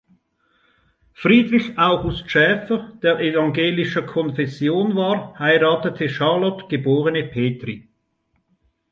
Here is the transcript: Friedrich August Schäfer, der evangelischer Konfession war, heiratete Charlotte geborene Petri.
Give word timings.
Friedrich 1.13 1.77
August 1.77 2.27
Schäfer, 2.31 2.93
der 3.03 3.19
evangelischer 3.19 4.01
Konfession 4.01 4.95
war, 4.95 5.37
heiratete 5.37 6.09
Charlotte 6.09 6.65
geborene 6.69 7.23
Petri. 7.25 7.87